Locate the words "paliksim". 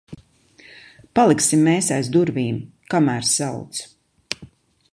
1.19-1.61